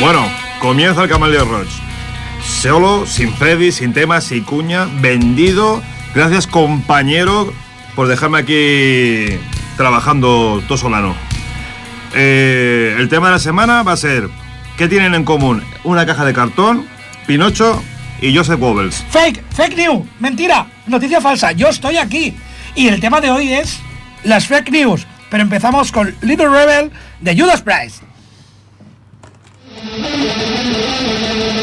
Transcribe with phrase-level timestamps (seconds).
[0.00, 0.26] Bueno,
[0.60, 1.68] comienza el Camaleo Roach.
[2.42, 5.82] Solo, sin Freddy, sin temas, sin cuña, vendido.
[6.14, 7.52] Gracias, compañero,
[7.94, 9.38] por dejarme aquí
[9.76, 11.14] trabajando todo solano.
[12.14, 14.30] Eh, el tema de la semana va a ser:
[14.78, 15.62] ¿qué tienen en común?
[15.84, 16.86] Una caja de cartón,
[17.26, 17.82] Pinocho
[18.22, 19.04] y Joseph Goebbels.
[19.10, 22.34] Fake, fake news, mentira, noticia falsa, yo estoy aquí.
[22.74, 23.78] Y el tema de hoy es
[24.24, 25.06] las fake news.
[25.28, 26.90] Pero empezamos con Little Rebel
[27.20, 28.02] de Judas Priest.
[29.92, 31.59] Thank you.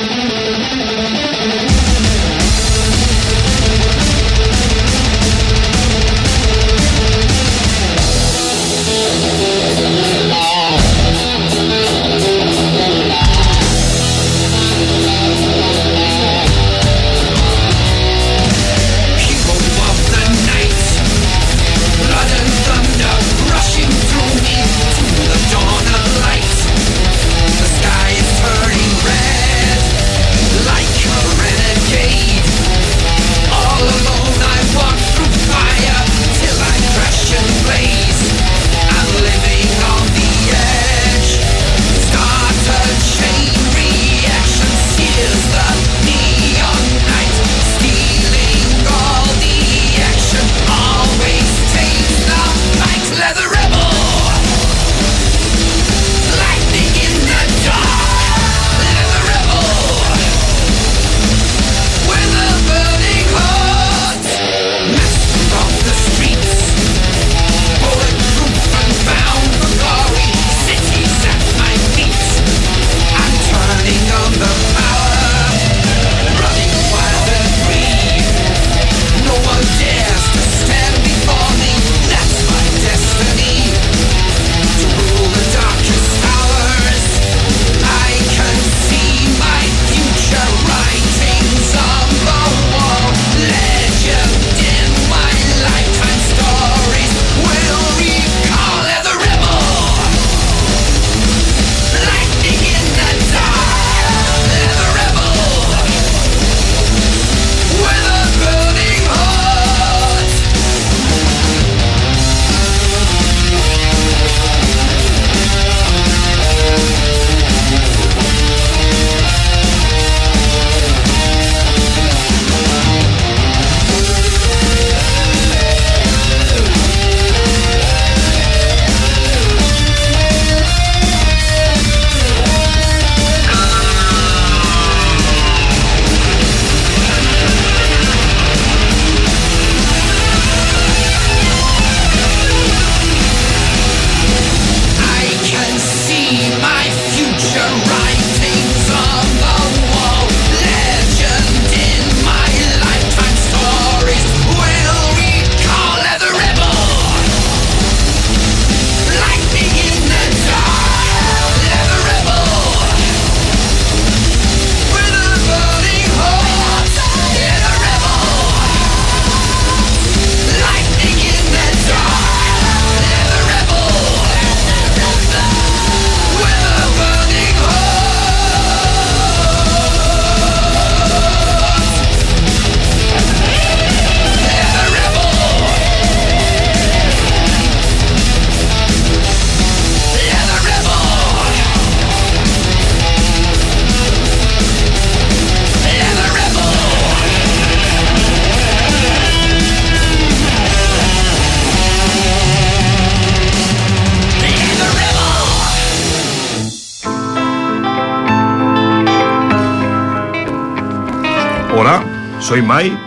[212.48, 212.98] Soy Mai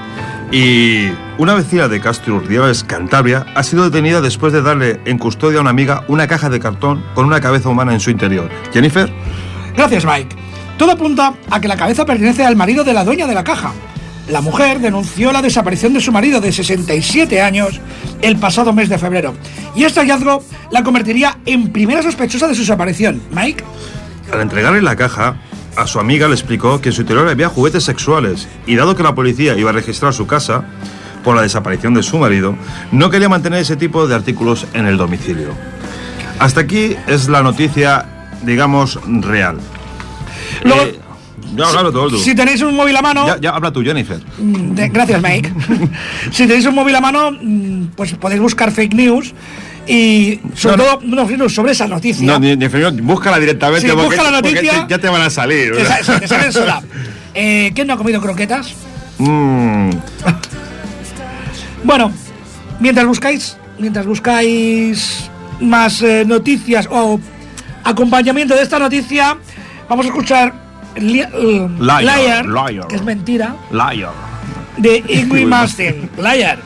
[0.53, 1.09] y
[1.39, 5.61] una vecina de Castro Urdiales, Cantabria, ha sido detenida después de darle en custodia a
[5.63, 8.51] una amiga una caja de cartón con una cabeza humana en su interior.
[8.71, 9.11] Jennifer.
[9.75, 10.37] Gracias, Mike.
[10.77, 13.73] Todo apunta a que la cabeza pertenece al marido de la dueña de la caja.
[14.29, 17.81] La mujer denunció la desaparición de su marido de 67 años
[18.21, 19.33] el pasado mes de febrero.
[19.75, 23.23] Y este hallazgo la convertiría en primera sospechosa de su desaparición.
[23.31, 23.65] Mike.
[24.35, 25.37] Al entregarle la caja,
[25.77, 29.03] a su amiga le explicó que en su interior había juguetes sexuales y dado que
[29.03, 30.65] la policía iba a registrar su casa
[31.25, 32.57] por la desaparición de su marido,
[32.93, 35.51] no quería mantener ese tipo de artículos en el domicilio.
[36.39, 39.59] Hasta aquí es la noticia, digamos, real.
[40.65, 40.99] Eh,
[41.57, 42.19] Ya, claro, todo tú.
[42.19, 44.21] Si tenéis un móvil a mano, Ya, ya habla tú, Jennifer.
[44.39, 45.53] Mm, de- gracias, Mike.
[46.31, 49.35] si tenéis un móvil a mano, mm, pues podéis buscar fake news
[49.87, 51.01] y sobre No, todo
[51.37, 52.25] no, sobre esa noticia.
[52.27, 52.69] No, ni, ni
[53.03, 54.87] búscala directamente Sí, porque, busca la porque noticia.
[54.87, 55.73] te- ya te van a salir.
[55.73, 56.01] Te ¿verdad?
[56.03, 56.83] sa- te salen sola.
[57.33, 58.75] Eh, ¿Quién no ha comido croquetas?
[59.19, 59.91] Mm,
[61.85, 62.13] Bueno,
[62.81, 65.31] mientras buscáis, mientras buscáis
[65.61, 67.21] más eh, noticias o
[67.85, 69.37] acompañamiento de esta noticia,
[69.89, 70.60] vamos a escuchar
[70.97, 71.25] Li-
[71.79, 72.87] Liar, Liar, liar.
[72.89, 74.13] que es mentira, liar.
[74.77, 76.11] de Ingrid Mastin.
[76.17, 76.59] Liar.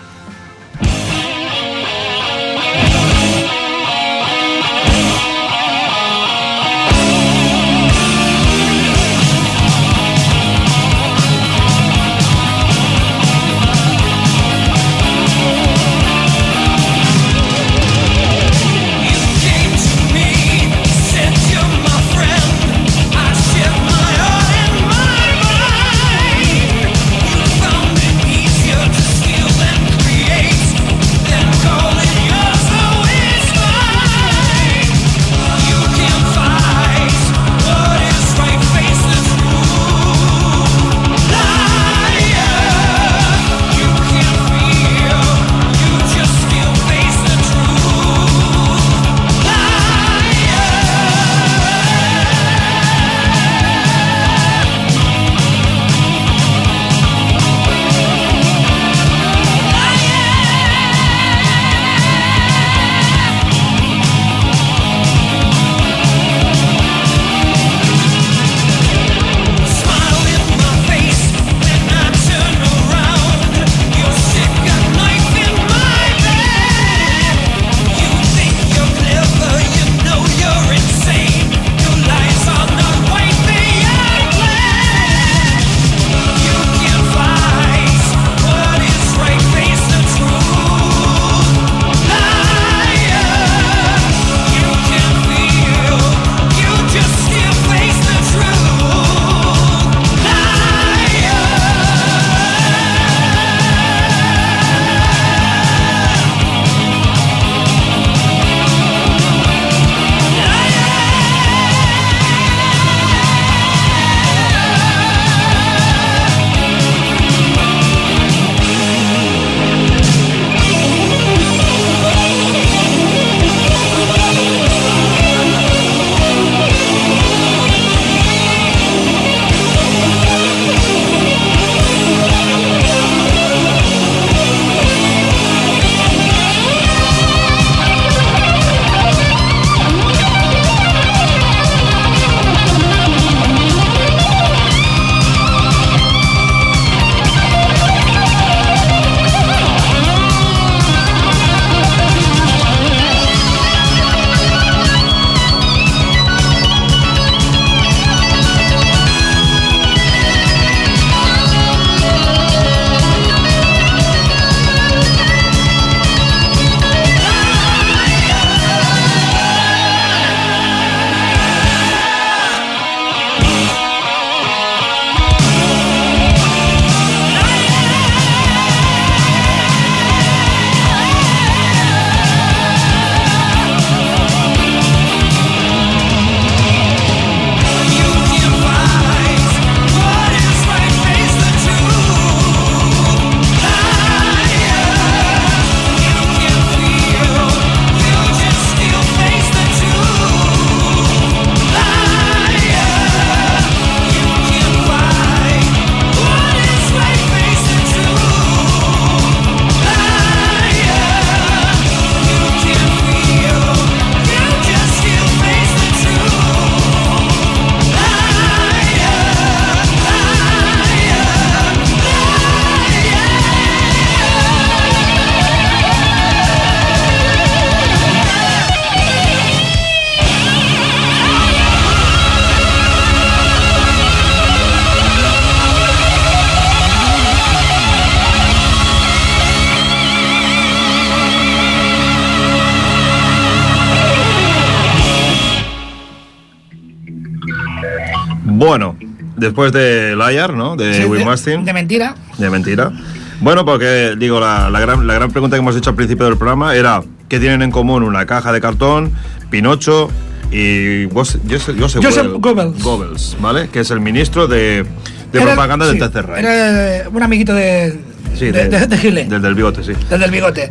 [249.44, 250.76] Después de Liar, ¿no?
[250.76, 251.24] De Sí, Will
[251.64, 252.14] de, mentira.
[252.38, 252.92] De mentira.
[253.40, 256.36] Bueno, porque digo, la, la gran, la gran pregunta que hemos hecho al principio del
[256.36, 259.12] programa era ¿qué tienen en común una caja de cartón,
[259.50, 260.08] Pinocho
[260.50, 262.82] y Joseph, Joseph, Joseph Goebbels.
[262.82, 263.68] Goebbels, ¿vale?
[263.68, 264.84] Que es el ministro de,
[265.32, 266.44] de propaganda del sí, Tercer Reich.
[266.44, 267.98] Era un amiguito de,
[268.36, 269.24] Sí, de, de- de.
[269.26, 269.92] Del del bigote, sí.
[270.10, 270.70] Desde el bigote.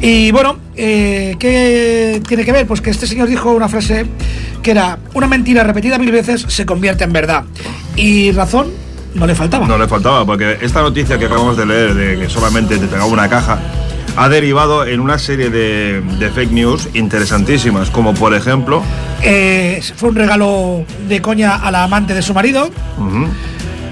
[0.00, 2.66] Y bueno, eh, ¿qué tiene que ver?
[2.66, 4.06] Pues que este señor dijo una frase
[4.62, 7.44] que era, una mentira repetida mil veces se convierte en verdad.
[7.96, 8.68] Y razón
[9.14, 9.66] no le faltaba.
[9.68, 13.06] No le faltaba, porque esta noticia que acabamos de leer de que solamente te pegaba
[13.06, 13.58] una caja
[14.16, 18.82] ha derivado en una serie de, de fake news interesantísimas, como por ejemplo,
[19.22, 22.70] Eh, fue un regalo de coña a la amante de su marido.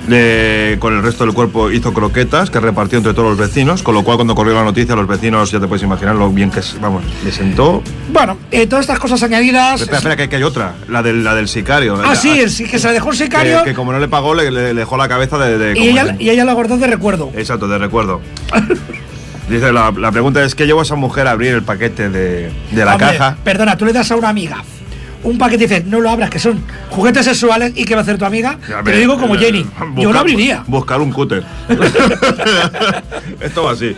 [0.08, 3.94] De- con el resto del cuerpo hizo croquetas que repartió entre todos los vecinos, con
[3.94, 6.60] lo cual cuando corrió la noticia los vecinos ya te puedes imaginar lo bien que,
[6.80, 7.82] vamos, le sentó.
[8.12, 9.80] Bueno, eh, todas estas cosas añadidas...
[9.80, 12.00] Espera, espera, que, que hay otra, la del, la del sicario.
[12.04, 14.34] Ah, sí, el que se la dejó un sicario Que, que como no le pagó,
[14.34, 15.56] le, le dejó la cabeza de...
[15.58, 17.30] de- y, ella, y ella guardó de recuerdo.
[17.36, 18.20] Exacto, de recuerdo.
[19.48, 22.50] Dice, la, la pregunta es, ¿qué llevó a esa mujer a abrir el paquete de,
[22.70, 23.36] de la Hombre, caja?
[23.44, 24.62] Perdona, tú le das a una amiga
[25.24, 26.60] un paquete y dices, no lo abras, que son
[26.90, 28.58] juguetes sexuales y qué va a hacer tu amiga.
[28.78, 29.66] A Te lo digo como eh, Jenny.
[29.96, 30.64] Yo lo abriría.
[30.66, 31.44] Buscar un cúter.
[33.40, 33.94] Esto va así.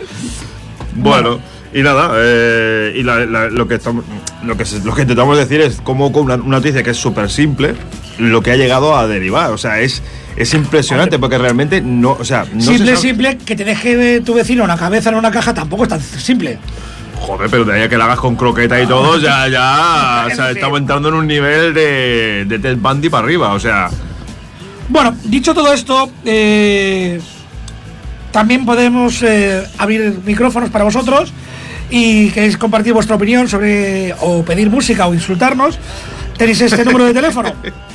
[0.95, 1.39] Bueno,
[1.73, 4.05] y nada, eh, y la- la- lo, que estamos,
[4.43, 6.97] lo, que se- lo que intentamos decir es cómo con una, una noticia que es
[6.97, 7.75] súper simple,
[8.17, 9.51] lo que ha llegado a derivar.
[9.51, 10.01] O sea, es,
[10.37, 14.21] es impresionante porque realmente no, o sea, no se simple, sabe- simple, que te deje
[14.21, 16.59] tu vecino una cabeza en una caja tampoco es tan simple.
[17.19, 20.35] Joder, pero de ahí a que la hagas con croqueta y todo, ya, ya, o
[20.35, 23.89] sea, estamos entrando en un nivel de, de Ted Bundy para arriba, o sea,
[24.89, 27.19] Bueno, dicho todo esto, eh,
[28.31, 31.33] también podemos eh, abrir micrófonos para vosotros
[31.89, 35.79] y queréis compartir vuestra opinión sobre o pedir música o insultarnos.
[36.37, 37.53] Tenéis este número de teléfono.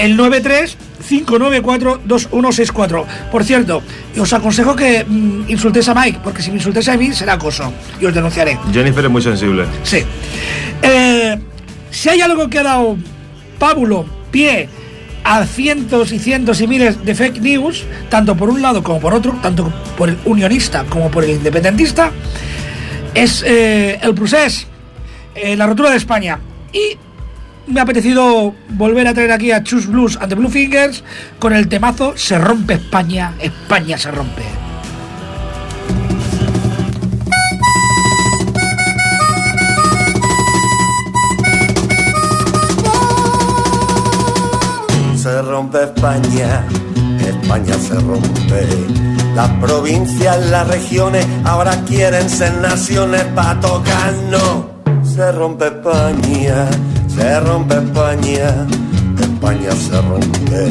[0.00, 3.06] El 93 594 2164.
[3.30, 3.82] Por cierto,
[4.18, 7.70] os aconsejo que mm, insultéis a Mike, porque si me insultáis a mí será acoso
[8.00, 8.58] y os denunciaré.
[8.72, 9.66] Jennifer es muy sensible.
[9.82, 10.02] Sí.
[10.82, 11.38] Eh,
[11.90, 12.96] si hay algo que ha dado
[13.58, 14.70] pábulo, pie
[15.22, 19.12] a cientos y cientos y miles de fake news, tanto por un lado como por
[19.12, 22.10] otro, tanto por el unionista como por el independentista,
[23.12, 24.66] es eh, el procés,
[25.34, 26.40] eh, la rotura de España.
[26.72, 26.96] Y
[27.70, 31.04] me ha apetecido volver a traer aquí a Chus Blues and the Blue Fingers
[31.38, 34.42] con el temazo Se rompe España, España se rompe.
[45.16, 46.64] Se rompe España,
[47.20, 48.66] España se rompe.
[49.34, 54.64] Las provincias, las regiones ahora quieren ser naciones para tocarnos.
[55.04, 56.68] Se rompe España,
[57.14, 58.66] se rompe España,
[59.20, 60.68] España se rompe.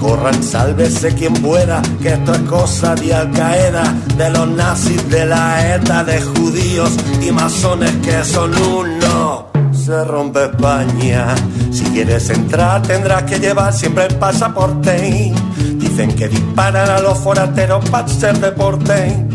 [0.00, 5.24] Corran, sálvese quien pueda, que esto es cosa de Al Qaeda, de los nazis, de
[5.24, 9.54] la ETA, de judíos y masones que son uno
[9.84, 11.34] se rompe España.
[11.70, 15.32] Si quieres entrar tendrás que llevar siempre el pasaporte.
[15.74, 19.26] Dicen que disparan a los forasteros para ser deporte.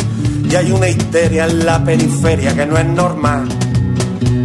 [0.50, 3.48] Y hay una histeria en la periferia que no es normal.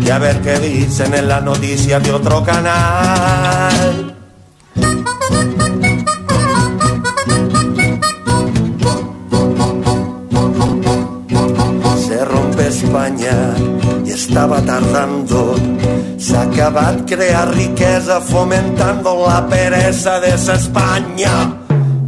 [0.05, 4.15] Y a ver qué dicen en las noticias de otro canal.
[12.07, 13.55] Se rompe España
[14.05, 15.55] y estaba tardando.
[16.19, 21.55] Se acaba de crear riqueza fomentando la pereza de esa España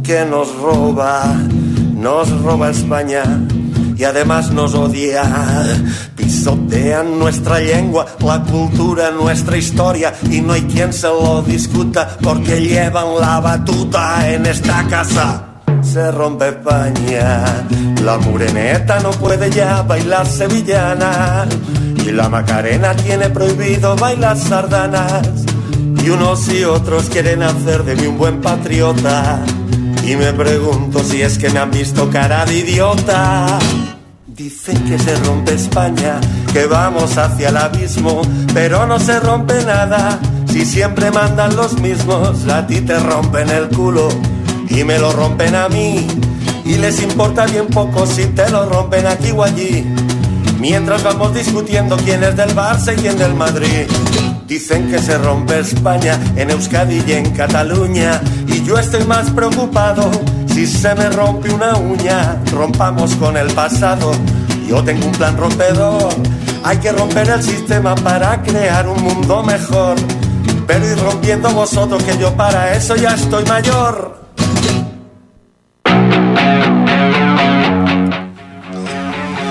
[0.03, 1.35] que nos roba,
[1.95, 3.23] nos roba España
[3.97, 5.23] y además nos odia.
[6.15, 12.61] Pisotean nuestra lengua, la cultura, nuestra historia y no hay quien se lo discuta porque
[12.61, 15.47] llevan la batuta en esta casa
[15.87, 17.45] se rompe España.
[18.03, 21.47] La mureneta no puede ya bailar sevillana.
[22.05, 25.27] Y la Macarena tiene prohibido bailar sardanas.
[26.03, 29.43] Y unos y otros quieren hacer de mí un buen patriota.
[30.07, 33.59] Y me pregunto si es que me han visto cara de idiota.
[34.25, 36.21] Dicen que se rompe España,
[36.53, 38.21] que vamos hacia el abismo,
[38.53, 40.17] pero no se rompe nada.
[40.49, 44.07] Si siempre mandan los mismos, a ti te rompen el culo
[44.69, 46.07] y me lo rompen a mí.
[46.63, 49.85] Y les importa bien poco si te lo rompen aquí o allí.
[50.57, 53.87] Mientras vamos discutiendo quién es del Barça y quién del Madrid.
[54.47, 58.21] Dicen que se rompe España en Euskadi y en Cataluña.
[58.67, 60.11] Yo estoy más preocupado
[60.53, 62.37] si se me rompe una uña.
[62.51, 64.11] Rompamos con el pasado.
[64.67, 66.13] Yo tengo un plan rompedor.
[66.65, 69.95] Hay que romper el sistema para crear un mundo mejor.
[70.67, 74.19] Pero ir rompiendo vosotros que yo para eso ya estoy mayor.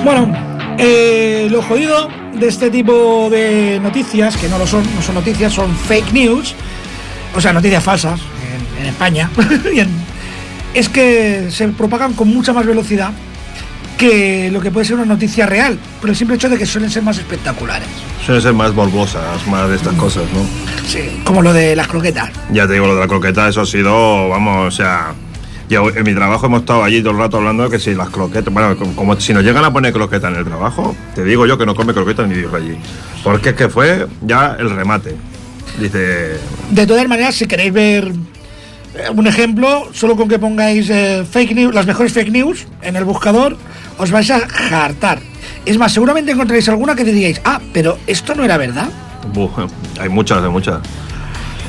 [0.05, 0.31] Bueno,
[0.77, 5.55] eh, lo jodido de este tipo de noticias, que no lo son, no son noticias,
[5.55, 6.55] son fake news,
[7.35, 8.21] o sea, noticias falsas
[8.81, 9.31] en, España,
[10.75, 13.11] es que se propagan con mucha más velocidad
[13.97, 16.91] que lo que puede ser una noticia real, por el simple hecho de que suelen
[16.91, 17.89] ser más espectaculares.
[18.25, 20.45] Suelen ser más morbosas, más de estas cosas, ¿no?
[20.87, 22.31] Sí, como lo de las croquetas.
[22.53, 25.15] Ya te digo, lo de la croqueta, eso ha sido, vamos, o sea...
[25.69, 28.11] Yo, en mi trabajo hemos estado allí todo el rato hablando de que si las
[28.11, 31.45] croquetas, bueno, como, como si nos llegan a poner croqueta en el trabajo, te digo
[31.45, 32.77] yo que no come croqueta ni Dios allí.
[33.25, 35.17] Porque es que fue ya el remate.
[35.81, 36.39] Dice,
[36.71, 38.13] De todas maneras, si queréis ver
[38.97, 42.97] eh, un ejemplo, solo con que pongáis eh, fake news, las mejores fake news en
[42.97, 43.57] el buscador,
[43.99, 44.39] os vais a
[44.85, 45.19] hartar.
[45.65, 48.89] Es más, seguramente encontraréis alguna que diríais, ah, pero esto no era verdad.
[49.33, 49.51] "Buh,
[50.01, 50.79] hay muchas, hay muchas.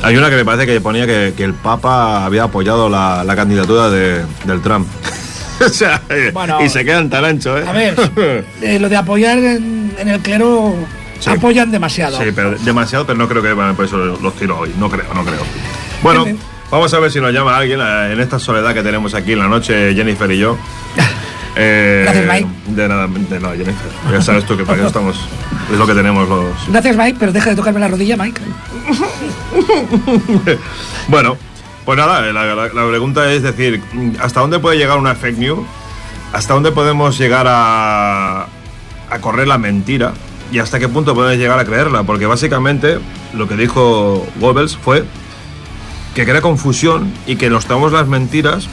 [0.04, 3.36] Hay una que me parece que ponía que, que el Papa había apoyado la, la
[3.36, 4.88] candidatura de, del Trump.
[5.66, 6.02] o sea,
[6.34, 7.64] Bueno, y se quedan tan ancho, ¿eh?
[7.68, 7.96] A ver,
[8.62, 10.76] eh, lo de apoyar en, en el clero,
[11.20, 11.32] Sí.
[11.32, 12.20] apoyan demasiado.
[12.20, 14.72] Sí, pero demasiado, pero no creo que van por eso los tiro hoy.
[14.78, 15.42] No creo, no creo.
[16.04, 16.26] Bueno.
[16.72, 19.40] Vamos a ver si nos llama alguien eh, en esta soledad que tenemos aquí en
[19.40, 20.58] la noche, Jennifer y yo.
[21.60, 22.48] Eh, Gracias, Mike.
[22.68, 23.92] De nada, de nada, Jennifer.
[24.12, 25.20] Ya sabes tú que para eso estamos.
[25.74, 26.46] Es lo que tenemos los.
[26.68, 28.40] Gracias, Mike, pero deja de tocarme la rodilla, Mike.
[31.08, 31.36] Bueno,
[31.86, 33.82] pues nada, la, la- la pregunta es decir,
[34.22, 35.60] ¿hasta dónde puede llegar una fake news?
[36.34, 38.44] ¿Hasta dónde podemos llegar a,
[39.10, 40.14] a correr la mentira?
[40.52, 42.04] ¿Y hasta qué punto podemos llegar a creerla?
[42.04, 43.00] Porque básicamente
[43.34, 45.06] lo que dijo Goebbels fue
[46.18, 48.68] que crea confusión y que nos tomamos las mentiras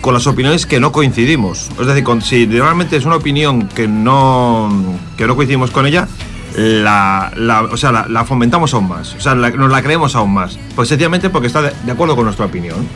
[0.00, 1.68] con las opiniones que no coincidimos.
[1.78, 4.72] Es decir, con- si realmente es una opinión que no,
[5.18, 6.08] que no coincidimos con ella,
[6.56, 9.14] la, la- o sea, la, la fomentamos aún más.
[9.16, 10.58] O sea, la- nos la creemos aún más.
[10.74, 12.88] Pues sencillamente porque está de, de acuerdo con nuestra opinión.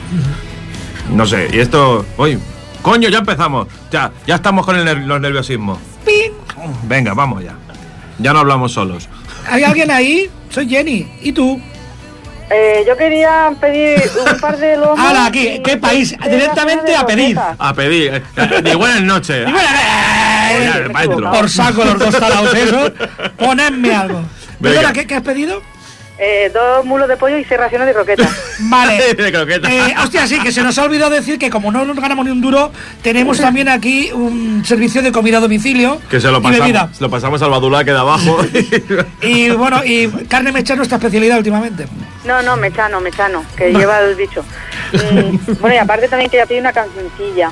[1.15, 2.07] No sé, y esto...
[2.17, 2.39] Oye,
[2.81, 3.69] coño, ya empezamos.
[3.93, 5.77] Ya, ya estamos con el los nerviosismos.
[6.89, 7.55] Venga, vamos ya.
[8.19, 9.07] Ya no hablamos solos.
[9.51, 10.31] ¿Hay alguien ahí?
[10.49, 11.07] Soy Jenny.
[11.23, 11.61] ¿Y tú?
[12.51, 14.01] Eh, yo quería pedir
[14.33, 14.99] un par de lomos.
[14.99, 16.17] Ahora, aquí, ¿qué país?
[16.19, 17.35] de Directamente a pedir.
[17.35, 17.57] croquetas.
[17.69, 18.23] A pedir.
[18.37, 19.49] eh, Ni buenas noches.
[19.49, 21.33] Eh, Oye, pa' dentro.
[21.33, 22.93] Por saco los dos talados esos.
[23.37, 24.23] Ponedme algo.
[24.61, 25.61] Perdona, ¿qué, qué has pedido?
[26.19, 28.31] Eh, dos mulos de pollo y seis raciones de croquetas.
[28.61, 29.13] Vale.
[29.15, 29.69] De croqueta.
[29.71, 32.31] Eh, hostia, sí, que se nos ha olvidado decir que como no nos ganamos ni
[32.31, 36.97] un duro, tenemos también aquí un servicio de comida a domicilio Que se lo pasamos,
[36.97, 38.39] se lo pasamos al badulá que de abajo.
[39.21, 41.87] Y bueno, y carne mecha es nuestra especialidad últimamente.
[42.27, 44.45] No, no, mechano, mechano, que lleva el bicho.
[44.93, 47.51] Mm, bueno, y aparte también quería pedir una cancioncilla.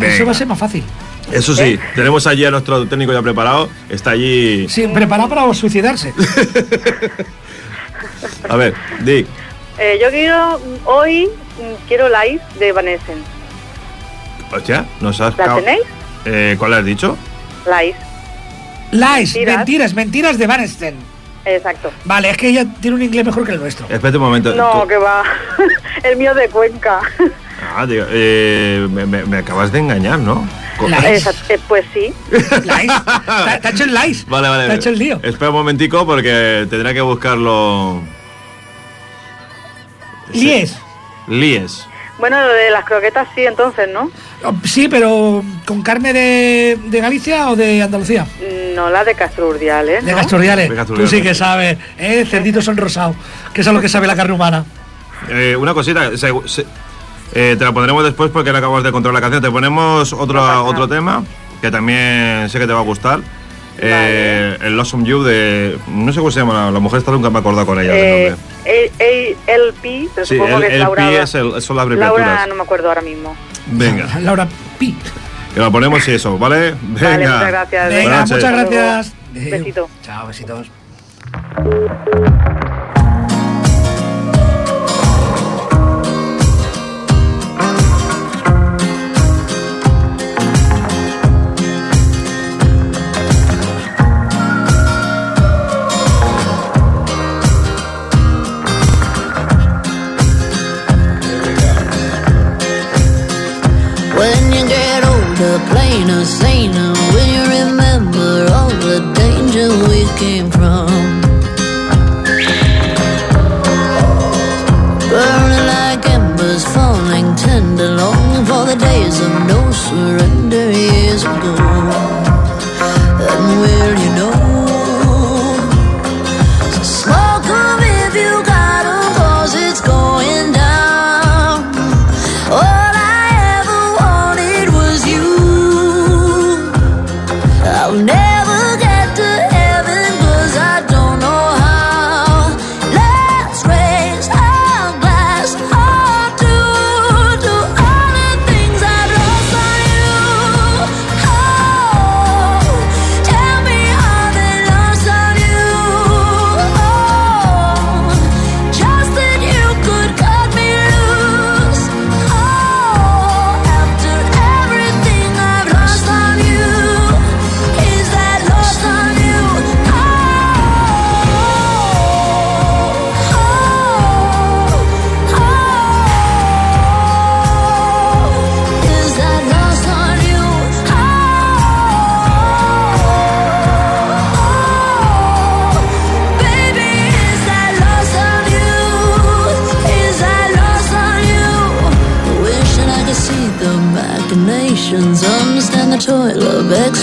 [0.00, 0.84] Eso va a ser más fácil.
[1.32, 3.68] Eso sí, tenemos allí a nuestro técnico ya preparado.
[3.90, 4.68] Está allí.
[4.68, 6.14] Sí, preparado para suicidarse.
[8.48, 9.26] A ver, Dick.
[9.78, 13.12] Eh, yo quiero, hoy, mm, quiero Live de Vanessa.
[14.52, 15.36] Hostia, nos has.
[15.36, 15.82] ¿La tenéis?
[16.24, 17.16] Eh, ¿Cuál has dicho?
[17.66, 17.96] Live,
[18.92, 19.56] Lies, Mentiras.
[19.56, 20.94] mentiras, mentiras de Van Steen.
[21.44, 21.90] Exacto.
[22.04, 23.86] Vale, es que ella tiene un inglés mejor que el nuestro.
[23.88, 24.54] Espérate un momento.
[24.54, 25.22] No, tú- que va.
[26.02, 27.00] el mío de Cuenca.
[27.76, 30.46] Ah, digo, eh, me, me- me acabas de engañar, ¿no?
[30.80, 31.22] Eh,
[31.68, 32.12] pues sí.
[32.30, 32.92] Lies.
[33.44, 34.26] Te, te ha hecho el lies.
[34.26, 34.66] Vale, vale.
[34.66, 35.20] Te ha hecho el lío.
[35.22, 38.02] Espera un momentico porque tendrá que buscarlo.
[40.32, 40.76] Lies.
[41.28, 41.86] Lies.
[42.22, 44.08] Bueno, lo de las croquetas sí, entonces, ¿no?
[44.44, 48.24] Oh, Sí, pero ¿con carne de, de Galicia o de Andalucía?
[48.76, 50.18] No la de Castro Urdiales, De ¿no?
[50.18, 51.10] De Tú Casturriales.
[51.10, 52.24] sí que sabes, ¿eh?
[52.24, 53.16] Cerditos son rosados,
[53.52, 54.64] que eso es lo que sabe la carne humana.
[55.30, 56.30] Eh, una cosita, se-
[57.34, 59.42] eh, te la pondremos después porque no acabas de encontrar la canción.
[59.42, 61.24] Te ponemos otro, No otro tema
[61.60, 63.18] que también sé que te va a gustar.
[63.84, 65.76] Eh, el Lost on You de.
[65.88, 67.92] No sé cómo se llama, la, mujer esta nunca me he acordado con ella.
[67.94, 71.08] Eh, A- LP, pero Sí, supongo el, que es el Laura.
[71.08, 72.26] P es el, son las abreviaturas.
[72.26, 73.36] Laura, no me acuerdo ahora mismo.
[73.66, 74.96] Venga, Laura Pi.
[75.52, 76.74] que la ponemos y eso, ¿vale?
[76.80, 77.08] Venga.
[77.10, 77.88] Vale, muchas gracias.
[77.88, 79.12] Venga, muchas gracias.
[79.32, 79.88] Besito.
[80.02, 80.70] Chao, besitos.
[106.22, 110.91] Plainer, saner, when you remember all the danger we came from.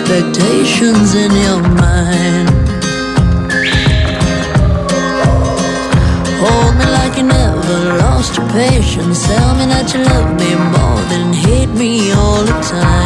[0.09, 2.49] Expectations in your mind.
[6.41, 9.23] Hold me like you never lost your patience.
[9.27, 12.98] Tell me that you love me more than hate me all the time.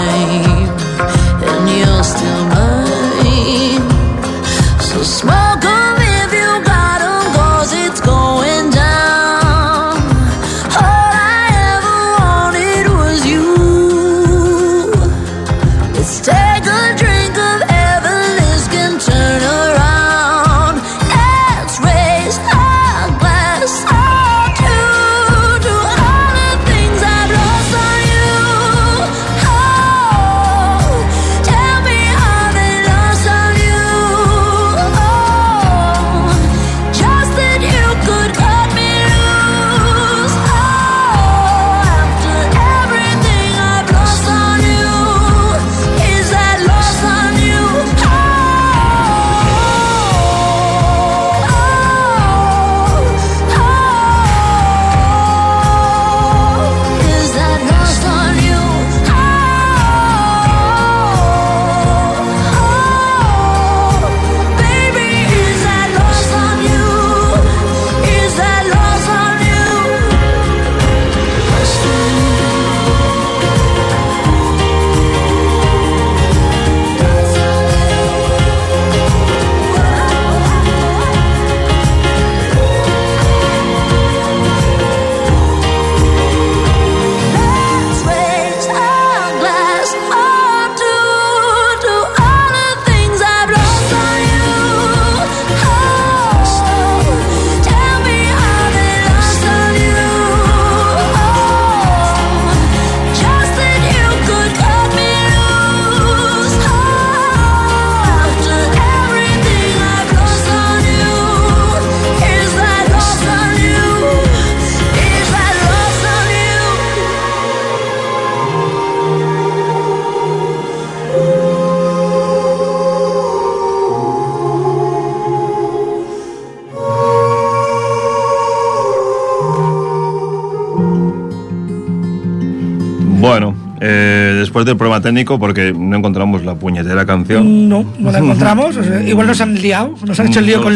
[134.63, 137.67] Después del problema técnico, porque no encontramos la puñetera canción.
[137.69, 138.78] No, no la encontramos.
[138.78, 140.73] o sea, igual nos han liado, nos han hecho el lío No con.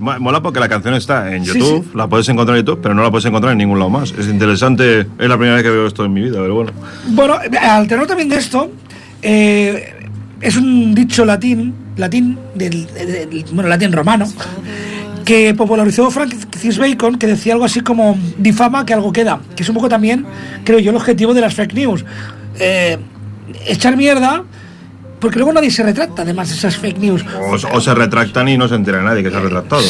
[0.00, 1.90] Mo- Mola porque la canción está en Sí, YouTube, sí.
[1.94, 4.12] la puedes encontrar en YouTube, pero no la puedes encontrar en ningún lado más.
[4.18, 6.72] Es interesante, es la primera vez que veo esto en mi vida, pero bueno.
[7.08, 8.70] Bueno, al tenor también de esto,
[9.22, 9.94] eh,
[10.40, 14.26] es un dicho latín, latín, del, del- del- bueno, latín romano,
[15.24, 19.68] que popularizó Francis Bacon, que decía algo así como difama que algo queda, que es
[19.68, 20.26] un poco también,
[20.64, 22.04] creo yo, el objetivo de las fake news.
[22.58, 22.98] Eh,
[23.66, 24.44] echar mierda,
[25.20, 27.24] porque luego nadie se retracta, además, de esas fake news.
[27.50, 29.82] O, o se retractan y no se entera nadie que se ha retractado.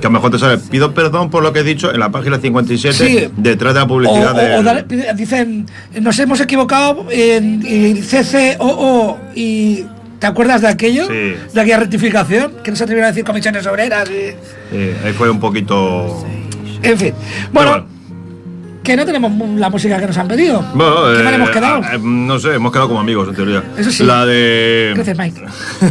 [0.00, 2.10] Que a lo mejor te sale, pido perdón por lo que he dicho en la
[2.10, 3.28] página 57, Sí.
[3.36, 5.66] detrás de la publicidad o- dicen,
[6.00, 9.84] nos hemos equivocado en, en CCOO y...
[10.18, 11.06] ¿Te acuerdas de aquello?
[11.06, 11.34] Sí.
[11.54, 14.30] De aquella rectificación, que no se atrevieron a decir comisiones obreras y...
[14.70, 16.24] Sí, ahí fue un poquito...
[16.82, 17.14] En fin.
[17.52, 17.86] Bueno.
[18.82, 20.64] Que no tenemos la música que nos han pedido.
[20.74, 21.78] Bueno, ¿Qué mal eh, hemos quedado?
[21.80, 23.62] eh, no sé, hemos quedado como amigos en teoría.
[23.76, 24.04] Eso sí.
[24.04, 24.92] La de.
[24.94, 25.42] Gracias, Mike.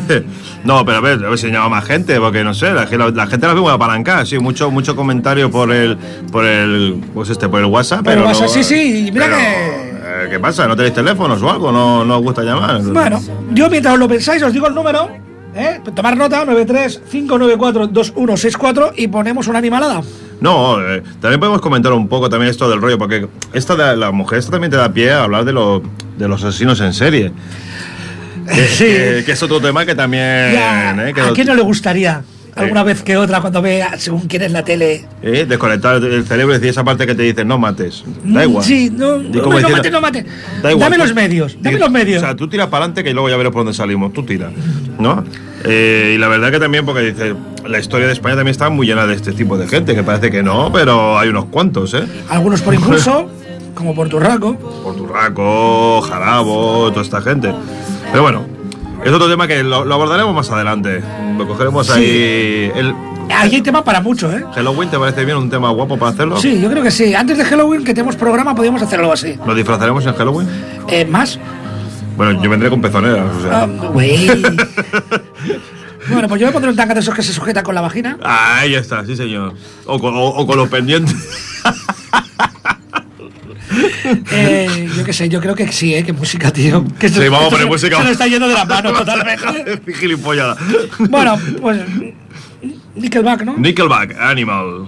[0.64, 3.28] no, pero a ver, a ver si más gente, porque no sé, la, la- la
[3.28, 5.98] gente la ve muy apalancada, sí, mucho, mucho comentario por el,
[6.32, 8.04] por el, pues este, por el WhatsApp.
[8.04, 9.90] Por el pero WhatsApp, no- sí, sí, y mira pero, que-
[10.26, 10.68] eh, ¿Qué pasa?
[10.68, 11.72] ¿No tenéis teléfonos o algo?
[11.72, 12.82] ¿No, no os gusta llamar?
[12.82, 13.22] Bueno,
[13.54, 15.10] yo mientras os lo pensáis os digo el número.
[15.56, 15.80] ¿eh?
[15.96, 20.02] Tomar nota, 93-594-2164 y ponemos una animalada.
[20.42, 24.12] No, eh, también podemos comentar un poco también esto del rollo, porque esta de la
[24.12, 25.82] mujer esta también te da pie a hablar de, lo-
[26.18, 27.32] de los asesinos en serie.
[28.50, 30.54] Que, que- que es otro tema que también...
[30.54, 32.24] Ya, eh, que ¿A lo- quién no le gustaría?
[32.60, 32.86] Alguna Eh.
[32.86, 35.06] vez que otra cuando vea según quién es la tele.
[35.22, 38.04] eh, desconectar el cerebro y decir esa parte que te dice no mates.
[38.24, 38.64] Da igual.
[38.64, 40.26] Mm, Sí, no, no diciendo, mate, no mate.
[40.62, 40.92] Da igual.
[40.92, 42.18] Dame los medios, dame los medios.
[42.24, 44.14] O sea, tú tiras para adelante que luego ya veremos por dónde salimos.
[44.14, 44.52] Tú tira.
[45.00, 45.24] ¿No?
[45.64, 47.34] Eh, y la verdad que también, porque dice,
[47.68, 50.30] la historia de España también está muy llena de este tipo de gente, que parece
[50.32, 52.04] que no, pero hay unos cuantos, ¿eh?
[52.30, 53.30] Algunos por impulso,
[53.76, 54.56] como por turraco.
[54.84, 57.54] Porturraco, Jarabo, toda esta gente.
[58.12, 58.46] Pero bueno,
[59.04, 61.02] es otro tema que lo, lo abordaremos más adelante.
[61.38, 61.94] Lo cogeremos Sí.
[61.94, 62.72] ahí.
[62.76, 62.94] El
[63.32, 64.44] Ahí hay tema para mucho, ¿eh?
[64.56, 66.38] Halloween, ¿te parece bien un tema guapo para hacerlo?
[66.40, 67.14] Sí, yo creo que sí.
[67.14, 69.38] Antes de Halloween, que tenemos programa, podríamos hacer algo así.
[69.46, 70.48] ¿Nos disfrazaremos en Halloween?
[70.88, 71.40] Eh, ¿Más?
[72.18, 73.62] Bueno, yo vendré con pezoneras, o sea.
[73.64, 73.68] Ah,
[76.10, 78.18] bueno, pues yo me pondré un tanga de esos que se sujeta con la vagina.
[78.24, 79.54] Ahí está, sí señor.
[79.86, 81.16] O con, o- o con los pendientes.
[84.32, 86.04] Eh, yo qué sé, yo creo que sí, ¿eh?
[86.04, 86.86] Que música, tío.
[87.00, 87.98] Que Sí, vamos a poner música.
[87.98, 89.94] Se nos está yendo de las manos totalmente.
[89.94, 90.58] Gilipollada.
[91.10, 91.82] Bueno, pues.
[92.96, 93.58] Nickelback, ¿no?
[93.58, 94.88] Nickelback, Animal.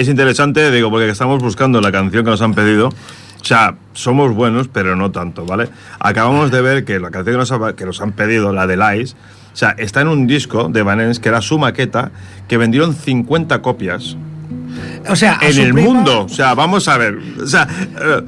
[0.00, 2.88] Es interesante, digo, porque estamos buscando la canción que nos han pedido.
[2.88, 5.68] O sea, somos buenos, pero no tanto, ¿vale?
[6.00, 8.76] Acabamos de ver que la canción que nos, ha- que nos han pedido, la de
[8.76, 9.14] Lies,
[9.52, 12.10] o sea, está en un disco de Vanens que era su maqueta,
[12.48, 14.16] que vendieron 50 copias
[15.08, 16.24] O sea, en el prima- mundo.
[16.24, 17.18] O sea, vamos a ver.
[17.42, 17.66] O sea,
[18.00, 18.22] eh,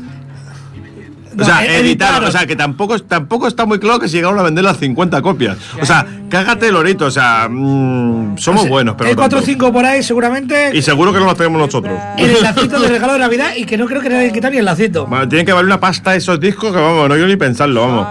[1.39, 1.87] o sea, editaron.
[1.87, 2.25] editaron.
[2.29, 5.23] O sea, que tampoco, tampoco está muy claro que se llegaron a vender las 50
[5.23, 5.57] copias.
[5.81, 7.07] O sea, cágate, Lorito.
[7.07, 9.53] O sea, mm, somos buenos, pero Hay no 4 o tanto.
[9.53, 10.71] 5 por ahí, seguramente.
[10.75, 11.95] Y seguro que no las tenemos nosotros.
[12.17, 14.57] En el lacito de regalo de Navidad y que no creo que nadie quita ni
[14.59, 15.07] el lacito.
[15.07, 18.07] Bueno, tienen que valer una pasta esos discos que vamos, no quiero ni pensarlo, vamos.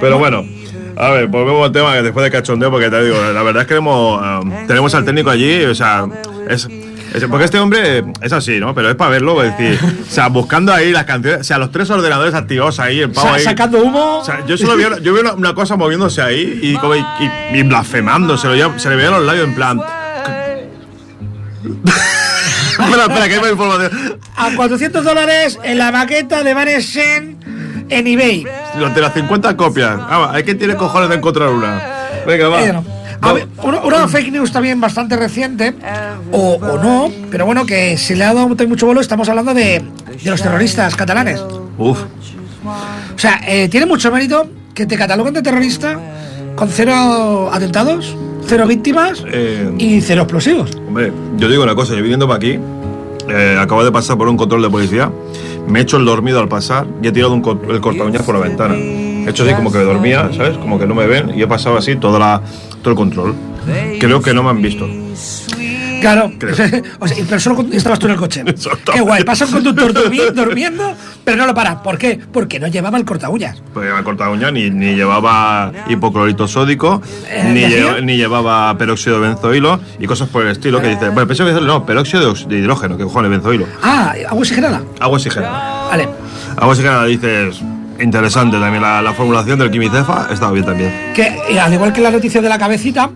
[0.00, 0.44] Pero bueno,
[0.96, 3.68] a ver, volvemos al tema que después de cachondeo, porque te digo, la verdad es
[3.68, 6.06] que hemos, eh, tenemos al técnico allí, o sea,
[6.48, 6.68] es-
[7.28, 8.74] porque este hombre es así, ¿no?
[8.74, 11.70] Pero es para verlo, es decir, o sea, buscando ahí las canciones, o sea, los
[11.72, 13.42] tres ordenadores activados ahí, el pavo Sa- ahí.
[13.44, 14.18] sacando humo.
[14.18, 17.58] O sea, yo solo vi, yo vi una, cosa moviéndose ahí y, como, y, y-
[17.58, 19.80] y blasfemando, se, lo, se le veían los labios en plan.
[22.78, 24.18] espera, espera, que hay más información.
[24.36, 27.38] A 400 dólares en la maqueta de Vanesen
[27.88, 28.44] en eBay.
[28.94, 29.98] De las 50 copias.
[30.00, 31.82] Ah, hay que tiene cojones de encontrar una.
[32.26, 32.82] Venga, va.
[33.22, 33.28] No.
[33.28, 35.74] A ver, una, una fake news también bastante reciente,
[36.32, 39.82] o, o no, pero bueno, que se le ha dado mucho vuelo, estamos hablando de,
[40.22, 41.40] de los terroristas catalanes.
[41.78, 41.98] Uf.
[43.14, 45.98] O sea, eh, tiene mucho mérito que te cataloguen de terrorista
[46.56, 50.70] con cero atentados, cero víctimas Eh, y cero explosivos.
[50.88, 52.58] Hombre, yo digo una cosa, yo viniendo para aquí,
[53.28, 55.10] eh, acabo de pasar por un control de policía,
[55.68, 58.22] me he hecho el dormido al pasar y he tirado un co- el corta uñas
[58.22, 58.74] por la ventana.
[58.76, 60.56] He hecho así como que dormía, ¿sabes?
[60.56, 62.42] Como que no me ven y he pasado así toda la,
[62.82, 63.34] todo el control.
[63.98, 64.88] Creo que no me han visto.
[66.00, 66.32] Claro,
[67.00, 68.42] o sea, pero solo estabas tú en el coche.
[68.46, 68.92] Exacto.
[68.92, 71.82] Qué guay, pasa un conductor durmi- durmiendo, pero no lo para.
[71.82, 72.18] ¿Por qué?
[72.32, 73.62] Porque no llevaba el corta uñas.
[73.74, 79.28] Pues llevaba corta uña, ni, ni llevaba hipoclorito sódico, Eh, ni, ni llevaba peróxido de
[79.28, 82.58] benzoilo y cosas por el estilo que dice, bueno, peróxido de benzoilo no, peróxido de
[82.58, 83.66] hidrógeno, que cojones, benzoilo.
[83.82, 84.80] Ah, agua oxigenada.
[85.00, 85.88] Agua oxigenada.
[85.90, 86.08] Vale.
[86.56, 87.60] Agua oxigenada dices,
[88.02, 90.92] interesante también, la, la formulación del quimicefa estaba bien también.
[91.14, 93.10] Que eh, al igual que la noticia de la cabecita,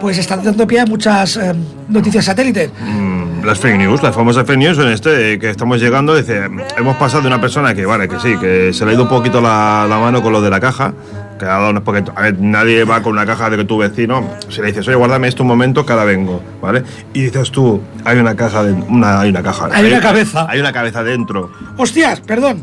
[0.00, 1.52] pues están dando pie a muchas eh,
[1.88, 2.70] noticias satélites.
[2.80, 6.96] Mm, Las fake news, las famosas fake news en este que estamos llegando, dice, hemos
[6.96, 9.40] pasado de una persona que, vale, que sí, que se le ha ido un poquito
[9.40, 10.92] la, la mano con lo de la caja,
[11.38, 13.78] que ha dado unos porque a ver, nadie va con una caja de que tu
[13.78, 16.82] vecino, si le dices, oye, guárdame esto un momento, que ahora vengo, ¿vale?
[17.14, 19.68] Y dices tú, hay una caja, de, una, hay una caja.
[19.72, 20.46] Hay una cabeza.
[20.48, 21.50] Hay una cabeza dentro.
[21.76, 22.62] Hostias, perdón.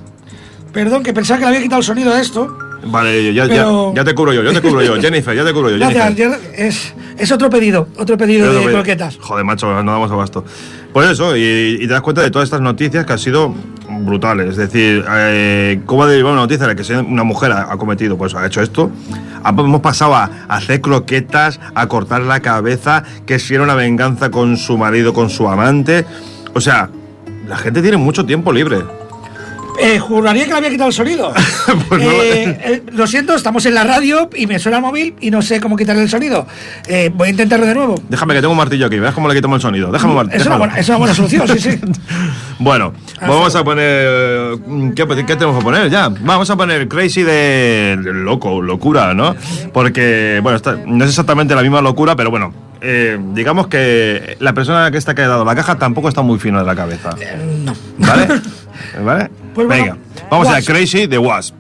[0.73, 2.57] Perdón, que pensaba que le había quitado el sonido a esto.
[2.85, 5.51] Vale, ya, ya- Pero- ya te cubro yo, yo te cubro yo, Jennifer, ya te
[5.53, 6.39] cubro yo, Jennifer.
[6.55, 9.17] es, es otro pedido, otro pedido Pero, de croquetas.
[9.19, 10.45] Joder, macho, no damos abasto.
[10.93, 11.41] Pues eso, y,
[11.81, 13.53] y te das cuenta de todas estas noticias que han sido
[14.01, 14.51] brutales.
[14.51, 17.77] Es decir, eh, ¿cómo ha derivado una noticia en la que una mujer ha, ha
[17.77, 18.89] cometido, pues ha hecho esto?
[19.45, 24.31] Hemos pasado a, a hacer croquetas, a cortar la cabeza, que si era una venganza
[24.31, 26.05] con su marido, con su amante.
[26.53, 26.89] O sea,
[27.47, 28.79] la gente tiene mucho tiempo libre.
[29.81, 31.33] Eh, juraría que le había quitado el sonido.
[31.87, 32.09] Pues no.
[32.11, 35.41] Eh, eh, lo siento, estamos en la radio y me suena el móvil y no
[35.41, 36.45] sé cómo quitarle el sonido.
[36.87, 37.95] Eh, voy a intentarlo de nuevo.
[38.09, 39.91] Déjame que tengo un martillo aquí, verás cómo le quitamos el sonido.
[39.91, 40.41] Déjame un martillo.
[40.41, 41.79] Es una, buena, es una buena solución, sí, sí.
[42.59, 44.57] Bueno, Ah, vamos a poner.
[44.95, 46.09] ¿qué, ¿Qué tenemos que poner ya?
[46.09, 49.35] Vamos a poner Crazy de loco, locura, ¿no?
[49.73, 54.53] Porque, bueno, está- no es exactamente la misma locura, pero bueno, eh, digamos que la
[54.53, 57.11] persona que está que ha dado la caja tampoco está muy fino de la cabeza.
[57.63, 57.73] No.
[57.97, 58.27] ¿Vale?
[59.03, 59.29] ¿Vale?
[59.59, 60.61] Pues bueno, Venga, vamos a.
[60.61, 61.53] Crazy de Wasp.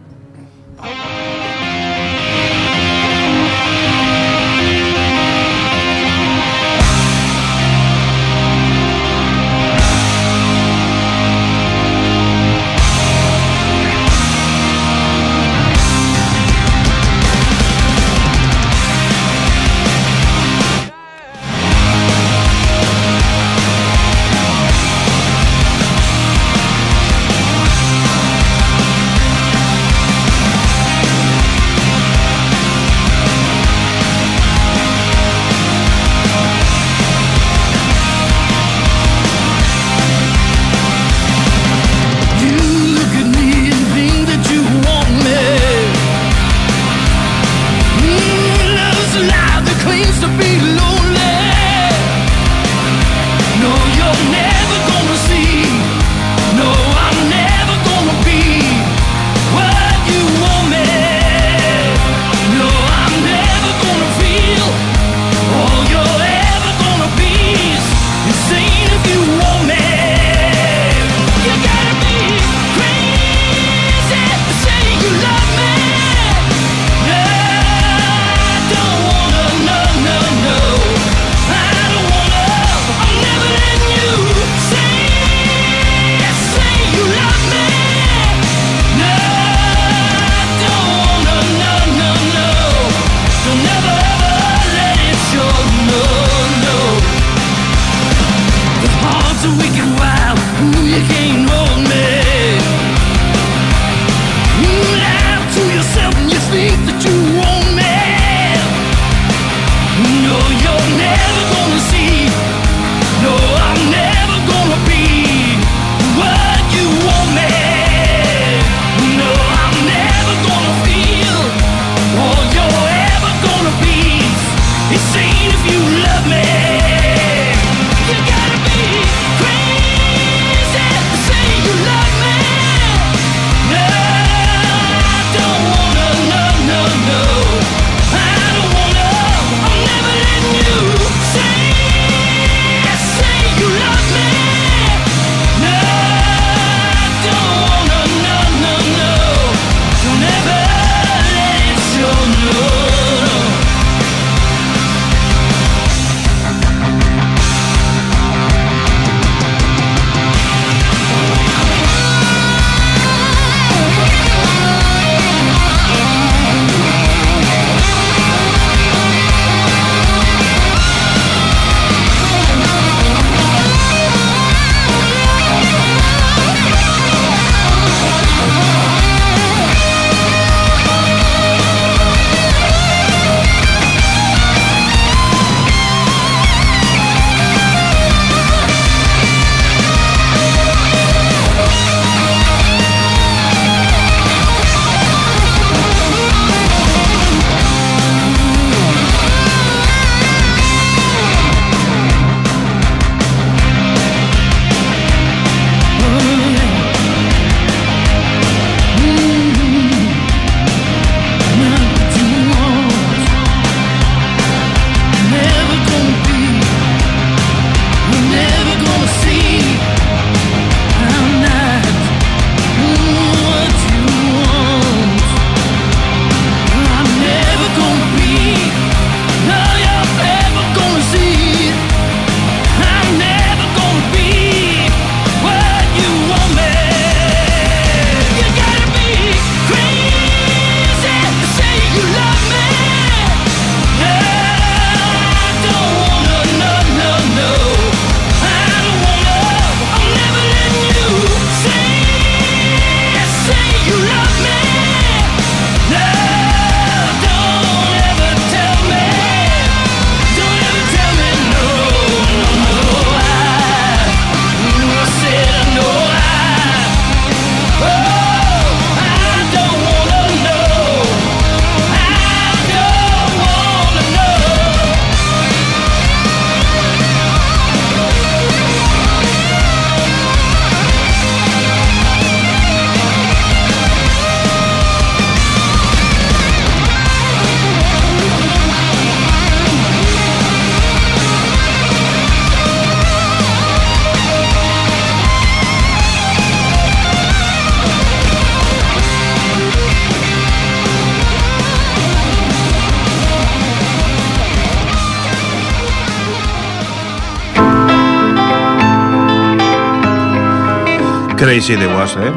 [311.39, 312.31] Crazy de Was, ¿eh?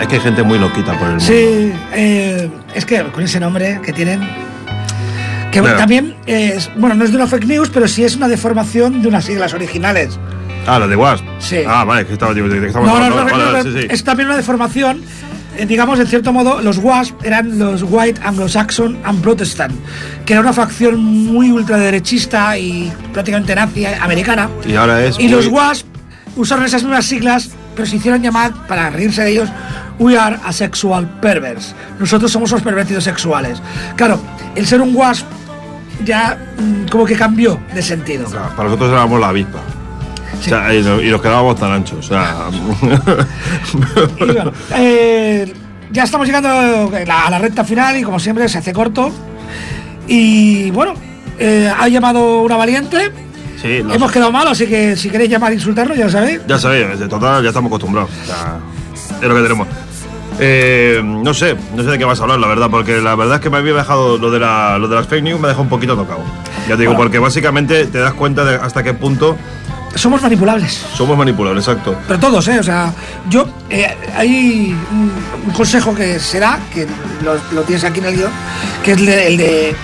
[0.00, 1.24] Es que hay gente muy loquita por el mundo.
[1.24, 4.20] Sí, eh, es que con ese nombre que tienen.
[5.50, 5.76] Que Claro.
[5.76, 9.08] también es, bueno, no es de una fake news, pero sí es una deformación de
[9.08, 10.18] unas siglas originales.
[10.66, 11.22] Ah, lo de Was.
[11.38, 11.58] Sí.
[11.66, 13.24] Ah, vale, que estaba, digo, ¿de qué estamos No, no, hablando?
[13.24, 13.88] no, Vale, no, vale, no, sí, sí.
[13.90, 15.02] es también una deformación.
[15.56, 19.72] eh, digamos, en cierto modo, los WASP eran los White Anglo-Saxon and Protestant,
[20.26, 24.48] que era una facción muy ultraderechista y prácticamente nazi eh, americana.
[24.66, 25.16] Y ahora es.
[25.20, 25.86] Y los muy- WASP
[26.34, 29.48] usaron esas mismas siglas, pero se hicieron llamar, para reírse de ellos,
[29.98, 31.74] We are asexual perverts.
[32.00, 33.62] Nosotros somos los pervertidos sexuales.
[33.96, 34.20] Claro,
[34.56, 35.24] el ser un WASP
[36.04, 38.26] ya mm, como que cambió de sentido.
[38.26, 39.60] O sea, para nosotros éramos la avispa.
[40.40, 40.50] Sí.
[40.52, 41.98] O sea, y, no- y nos quedábamos tan anchos.
[41.98, 42.48] O sea.
[44.18, 45.52] Y bueno, eh,
[45.92, 49.12] ya estamos llegando a la recta final y como siempre se hace corto.
[50.06, 50.94] Y bueno,
[51.38, 53.12] eh, ha llamado una valiente.
[53.64, 56.40] Sí, Hemos quedado mal, así que si queréis llamar e insultarnos, ya lo sabéis.
[56.46, 58.10] Ya sabéis, de total ya estamos acostumbrados.
[58.26, 58.58] Sea,
[59.20, 59.66] es lo que tenemos.
[60.40, 63.36] Eh, no sé, no sé de qué vas a hablar, la verdad, porque la verdad
[63.36, 65.62] es que me había dejado lo de, la, lo de las fake news, me dejó
[65.62, 66.20] un poquito tocado.
[66.68, 66.98] Ya te digo, Bueno.
[67.04, 69.36] porque básicamente te das cuenta de hasta qué punto
[69.94, 70.84] Somos manipulables.
[70.96, 71.96] somos manipulables, exacto.
[72.08, 72.58] Pero todos, ¿eh?
[72.58, 72.92] O sea,
[73.30, 73.46] yo.
[73.70, 76.84] eh, hay un, consejo que se da, que
[77.22, 78.30] lo, lo tienes aquí en el guion,
[78.82, 79.26] que es el de.
[79.28, 79.76] El de,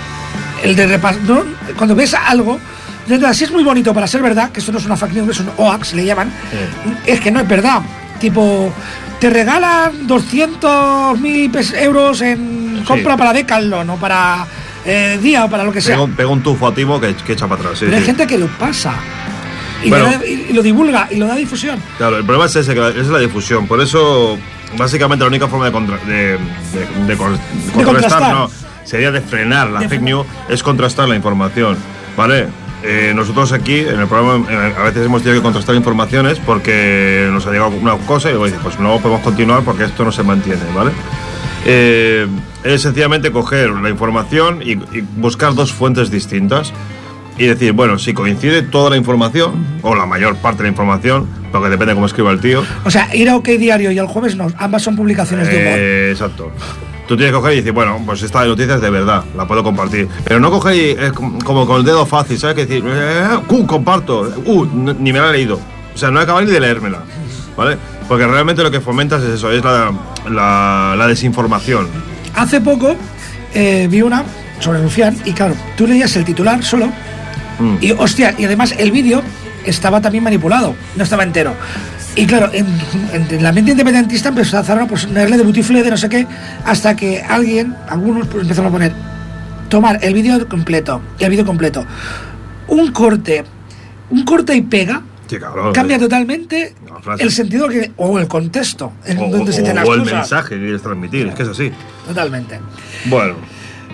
[0.63, 1.43] el de repas- ¿no?
[1.77, 2.59] Cuando ves algo.
[3.07, 5.29] Verdad, Si es muy bonito para ser verdad, que esto no es una fake news,
[5.29, 6.31] es un OAX, le llaman,
[7.05, 7.81] es que no es verdad.
[8.19, 8.71] Tipo,
[9.19, 14.45] te regalan 200.000 euros en compra para Decathlon o para
[14.85, 15.95] eh, Día o para lo que sea.
[15.95, 17.79] Pega, un- pega un tufo a Timo que, que echa para atrás.
[17.79, 18.93] sí, Pero hay gente que lo pasa.
[19.83, 20.05] Y, Bueno.
[20.09, 21.79] le da- y- y lo divulga y lo da difusión.
[21.97, 23.67] Claro, el problema es ese, que la- es la difusión.
[23.67, 24.37] Por eso,
[24.77, 26.37] básicamente, la única forma de, contra- de, de-
[27.07, 27.37] de con-
[27.73, 28.33] contrarrestar, contrastar.
[28.35, 28.49] no,
[28.83, 31.77] sería de frenar la fake news, es contrastar la información.
[32.17, 32.47] ¿Vale?
[32.83, 37.29] Eh, nosotros aquí, en el programa, eh, a veces hemos tenido que contrastar informaciones porque
[37.31, 40.23] nos ha llegado una cosa y luego pues no podemos continuar porque esto no se
[40.23, 40.91] mantiene, ¿vale?
[41.65, 42.27] Eh,
[42.63, 46.73] es sencillamente coger la información y, y buscar dos fuentes distintas
[47.37, 51.27] y decir, bueno, si coincide toda la información, o la mayor parte de la información,
[51.51, 54.35] porque depende cómo escriba el tío, O sea, ir a OK Diario y el jueves
[54.35, 55.73] no, ambas son publicaciones de humor.
[55.77, 56.51] eh, exacto.
[57.11, 59.61] Tú tienes que coger y decir, bueno, pues esta noticia es de verdad, la puedo
[59.65, 60.07] compartir.
[60.23, 62.55] Pero no coger y eh, com- como con el dedo fácil, ¿sabes?
[62.55, 64.65] Que decir, eh, uh, comparto, uh,
[64.97, 65.59] ni me la he leído.
[65.93, 66.99] O sea, no he acabado ni de leérmela,
[67.57, 67.77] ¿vale?
[68.07, 69.91] Porque realmente lo que fomentas es eso, es la,
[70.29, 71.89] la, la desinformación.
[72.33, 72.95] Hace poco
[73.53, 74.23] eh, vi una
[74.61, 76.89] sobre Rufián y claro, tú leías el titular solo
[77.59, 77.75] Mm.
[77.81, 79.21] y hostia, y además el vídeo
[79.65, 81.53] estaba también manipulado, no estaba entero.
[82.15, 82.65] Y claro, en,
[83.13, 86.27] en- el ambiente independentista empezaron a ponerle de butifle de no sé qué,
[86.65, 88.91] hasta que alguien, algunos pues, empezaron a poner,
[89.69, 91.85] tomar el vídeo completo, el vídeo completo,
[92.67, 93.43] un corte,
[94.09, 95.71] un corte y pega, Sí, cabrón.
[95.71, 96.75] cambia totalmente
[97.19, 100.01] el sentido que, o el contexto en O, donde se o- te las o el
[100.03, 101.71] mensaje que quieres transmitir, es que es así.
[102.05, 102.59] Totalmente.
[103.05, 103.35] Bueno,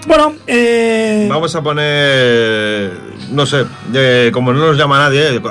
[0.08, 2.92] Bueno, eh, vamos a poner,
[3.32, 5.42] no sé, eh, como no nos llama nadie, eh,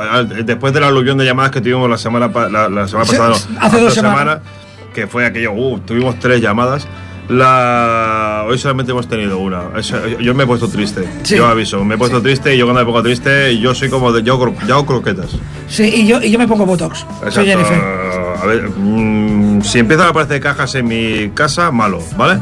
[0.44, 3.28] después del aluvión de llamadas que tuvimos la semana, pa- la, la semana Sí, pasada,
[3.50, 4.38] no, hace dos semanas.
[4.94, 6.88] que fue aquello, uh, tuvimos tres llamadas.
[7.28, 8.44] La...
[8.48, 9.62] Hoy solamente hemos tenido una.
[9.76, 11.02] Eso- yo, me he puesto triste.
[11.24, 11.36] Sí.
[11.36, 14.12] Yo aviso, me he puesto triste y yo cuando me pongo triste, yo soy como
[14.12, 14.22] de.
[14.22, 15.30] Yo, cro- yo hago croquetas.
[15.68, 17.00] sí, y yo, y yo me pongo Botox.
[17.00, 17.42] Soy Exacto.
[17.44, 17.82] Jennifer.
[18.42, 22.38] A ver, mm, si empiezan a aparecer cajas en mi casa, malo, ¿vale?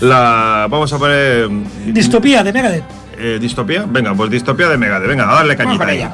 [0.00, 1.48] La, vamos a poner.
[1.86, 2.84] Distopía de Megadeth.
[3.18, 3.84] eh, ¿Distopía?
[3.86, 5.06] Venga, pues distopía de Megade.
[5.06, 5.86] Venga, a darle Vamos cañita.
[5.86, 6.08] ahí.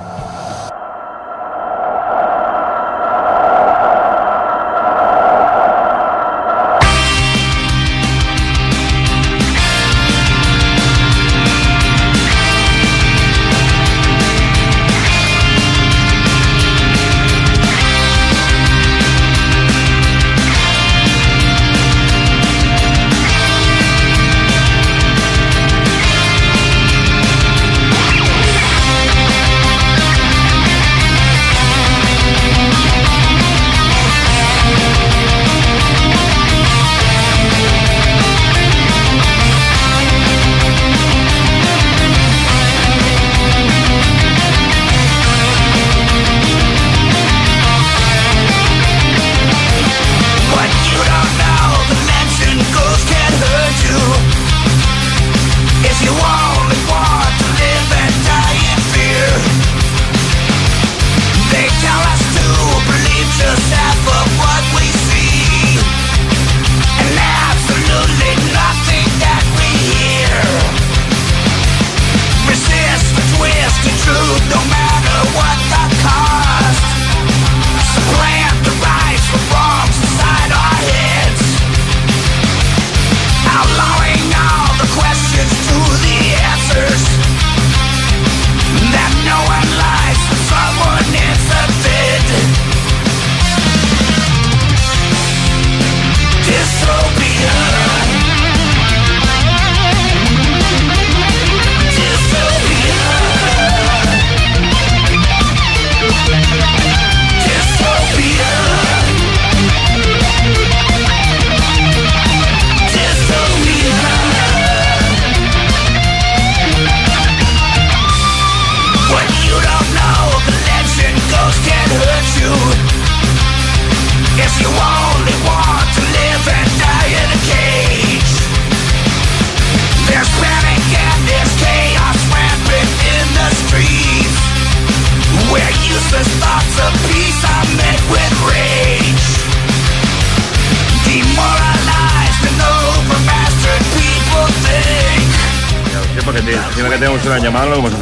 [147.36, 147.92] Una llamada, no lo hemos.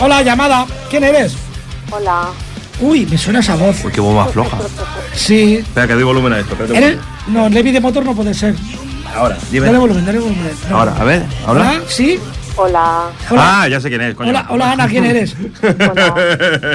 [0.00, 0.66] Hola, llamada.
[0.90, 1.36] ¿Quién eres?
[1.90, 2.28] Hola.
[2.80, 3.84] Uy, me suena esa voz.
[3.84, 4.58] Uy, qué voz más floja.
[5.14, 5.56] Sí.
[5.56, 6.56] Espera, que doy volumen a esto.
[6.74, 6.98] ¿Eres?
[7.28, 8.54] No, Levi de motor no puede ser.
[9.14, 9.66] Ahora, dime.
[9.66, 10.52] Dale volumen, dale volumen.
[10.68, 10.78] No.
[10.78, 11.80] Ahora, a ver, Hola.
[11.86, 12.18] ¿sí?
[12.56, 13.06] Hola.
[13.30, 13.62] Hola.
[13.62, 14.30] Ah, ya sé quién es, coño.
[14.30, 15.34] Hola, hola, Ana, ¿quién eres?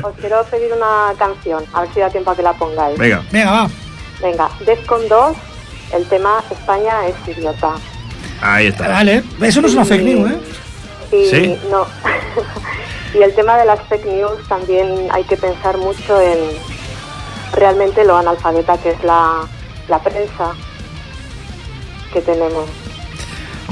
[0.03, 2.97] Os quiero pedir una canción, a ver si da tiempo a que la pongáis.
[2.97, 3.21] Venga.
[3.31, 3.69] Venga, va.
[4.21, 5.37] Venga, Defcon 2,
[5.95, 7.73] el tema España es idiota.
[8.41, 8.87] Ahí está.
[8.87, 9.23] Vale.
[9.41, 10.37] Eso no es una fake news, ¿eh?
[11.13, 11.59] Y ¿Sí?
[11.69, 11.85] no.
[13.19, 16.39] y el tema de las fake news también hay que pensar mucho en
[17.53, 19.41] realmente lo analfabeta que es la,
[19.87, 20.53] la prensa
[22.11, 22.65] que tenemos.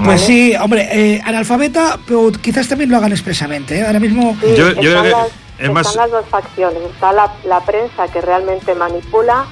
[0.04, 3.80] Pues sí, hombre, eh, analfabeta, pero quizás también lo hagan expresamente.
[3.80, 3.86] ¿eh?
[3.86, 4.36] Ahora mismo.
[4.42, 6.82] Sí, Yo- yo creo están, que las, es están más- las dos facciones.
[6.94, 9.46] Está la, la prensa que realmente manipula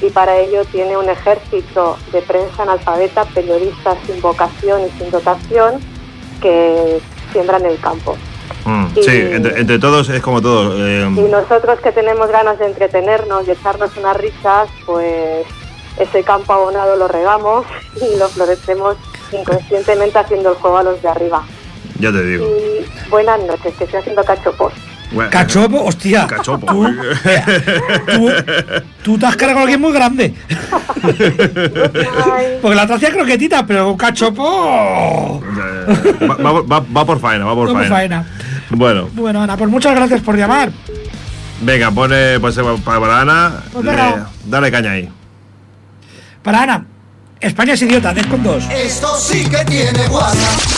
[0.00, 5.80] y para ello tiene un ejército de prensa analfabeta, periodistas sin vocación y sin dotación
[6.40, 7.00] que
[7.32, 8.16] siembran el campo.
[8.64, 10.74] Mm, Y- sí, entre, entre todos es como todo.
[10.86, 15.46] eh, Y nosotros que tenemos ganas de entretenernos y echarnos unas risas, pues
[15.98, 17.64] ese campo abonado lo regamos
[17.96, 18.96] y lo florecemos
[19.32, 21.42] inconscientemente haciendo el juego a los de arriba.
[21.98, 22.46] ya te digo.
[22.46, 24.72] Y buenas noches, que estoy haciendo cachopos.
[25.10, 26.26] Bueno, Cachopo, hostia.
[26.26, 26.66] Cachopo.
[26.66, 26.86] Tú,
[28.06, 28.30] tú,
[29.02, 30.34] tú te has cargado a alguien muy grande.
[32.60, 35.42] Porque la otra hacía croquetita, pero un cachopo.
[35.42, 37.88] Eh, va, va- va- va por faena, va por faena.
[37.88, 38.26] faena.
[38.70, 40.70] Bueno, Bueno, Ana, pues muchas gracias por llamar.
[41.62, 43.62] venga, pone pues, para, Ana.
[43.72, 43.92] Pues le-
[44.44, 45.08] dale caña ahí.
[46.42, 46.84] Para Ana,
[47.40, 48.64] España es idiota, con dos.
[48.70, 50.77] Esto sí que tiene WhatsApp.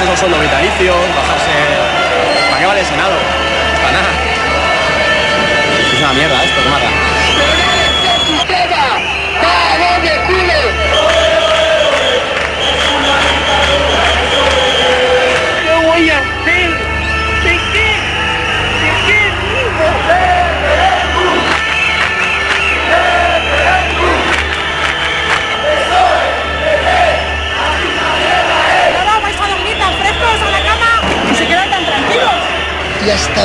[0.00, 1.50] Quitarse esos sueldos vitalicios, bajarse.
[2.48, 3.16] ¿Para qué vale el Senado?
[3.82, 4.08] Para nada.
[5.92, 8.59] Es una mierda esto, mata.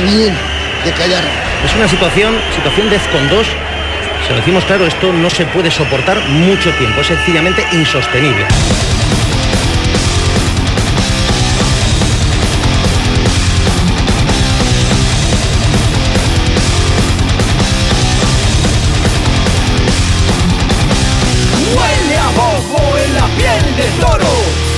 [0.06, 0.34] Bien
[0.84, 1.24] de callar.
[1.66, 3.47] Es una situación, situación de con 2.
[4.28, 8.45] Se lo decimos claro, esto no se puede soportar mucho tiempo, es sencillamente insostenible.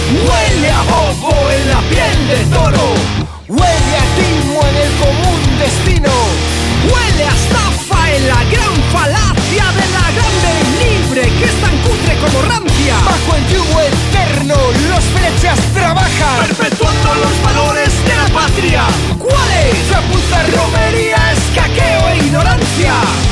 [0.10, 2.87] Huele a bobo en la piel de toro.
[12.22, 12.96] Como rancia.
[13.06, 14.56] Bajo el yugo eterno
[14.90, 16.48] los flechas trabajan.
[16.48, 18.84] Perpetuando los valores de la patria.
[19.18, 19.90] ¿Cuáles?
[19.90, 23.27] Chapuza, romería, escaqueo e ignorancia.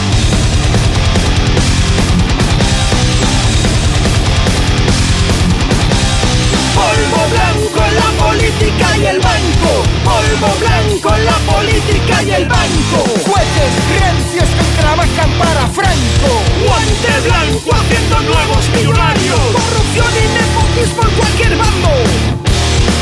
[8.46, 9.72] Política y el banco.
[10.04, 12.98] Polvo blanco en la política y el banco.
[13.26, 16.32] Jueces rancios que trabajan para Franco.
[16.64, 19.40] Guante blanco haciendo nuevos millonarios.
[19.52, 21.90] Corrupción y nepotismo en cualquier bando.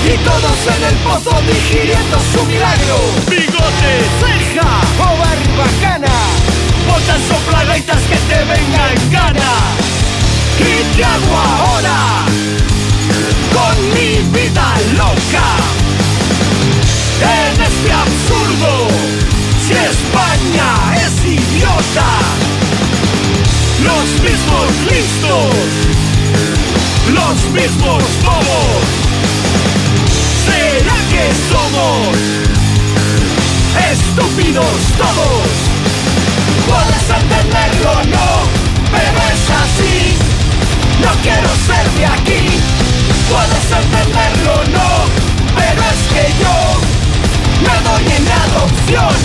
[0.05, 2.97] Y todos en el pozo digiriendo su milagro.
[3.29, 6.15] Bigote, ceja o barbacana.
[6.87, 9.51] Botas soplagaitas que te venga en gana.
[10.59, 12.12] ¿Y qué hago ahora?
[23.83, 25.55] Los mismos listos,
[27.13, 28.83] los mismos bobos,
[30.45, 32.17] ¿será que somos
[33.91, 35.73] estúpidos todos?
[36.67, 38.29] Puedes entenderlo no,
[38.91, 40.17] pero es así.
[41.01, 42.59] No quiero ser de aquí.
[43.29, 44.89] Puedes entenderlo no,
[45.55, 46.55] pero es que yo
[47.65, 49.15] me doy en adopción.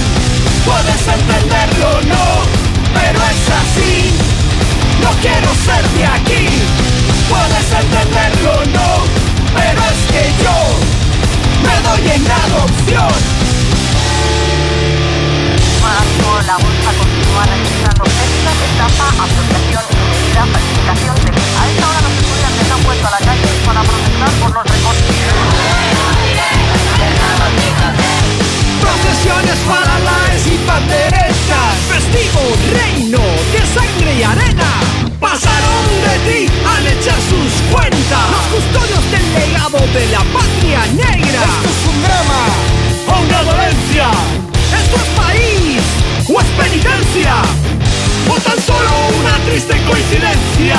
[0.64, 2.26] Puedes entenderlo no,
[2.94, 4.37] pero es así.
[5.02, 6.48] No quiero ser de aquí.
[7.28, 9.04] Puedes entenderlo no,
[9.54, 10.56] pero es que yo
[11.62, 13.38] me doy en adopción.
[16.28, 21.30] Ahora la bolsa continúa registrando pérdidas, estafa, apropiación indebida, falsificación de...
[21.30, 25.57] A esta hora los estudiantes han vuelto a la calle para protestar por los recortes.
[29.26, 31.74] para laes y panderetas.
[31.88, 32.40] Festivo
[32.72, 33.18] reino
[33.52, 34.70] de sangre y arena.
[35.18, 38.24] Pasaron de ti al echar sus cuentas.
[38.30, 41.42] Los custodios del legado de la patria negra.
[41.42, 42.42] Esto es un drama
[43.08, 44.08] o una dolencia.
[44.80, 45.82] Esto es país
[46.28, 47.34] o es penitencia.
[48.30, 50.78] O tan solo una triste coincidencia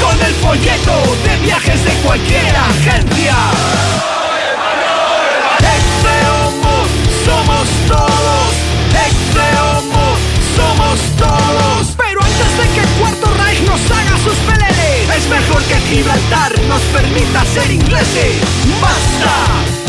[0.00, 4.11] con el folleto de viajes de cualquier agencia.
[11.26, 11.94] Todos.
[11.96, 16.52] Pero antes de que el Cuarto Reich nos haga sus peleles, es mejor que Gibraltar
[16.68, 18.32] nos permita ser ingleses.
[18.80, 19.34] Basta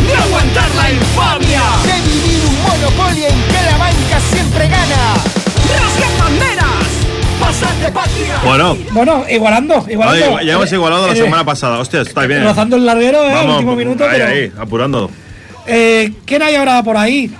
[0.07, 1.63] de aguantar la infamia.
[1.89, 5.01] De vivir un monopolio en que la banca siempre gana.
[5.73, 6.87] Rasgan banderas.
[7.39, 8.35] Pasad de patria.
[8.45, 10.35] Bueno, Bueno, igualando, igualando.
[10.35, 11.79] oye, ya hemos Eh, igualado la eh, semana pasada.
[11.79, 12.43] Hostia, está bien.
[12.43, 14.25] Rozando el larguero, eh, Vamos, último minuto, ahí, pero.
[14.27, 15.09] ahí, apurando.
[15.65, 17.35] Eh, ¿Quién hay ahora por ahí?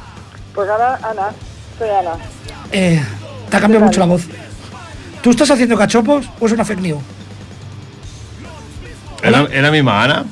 [0.56, 1.30] Pues ahora, Ana,
[1.78, 2.12] soy Ana.
[2.72, 3.02] Eh,
[3.54, 4.24] te ha cambiado mucho la voz.
[5.22, 7.04] ¿Tú estás haciendo cachopos o es una fake news?
[9.22, 10.26] ¿Era, era misma Ana?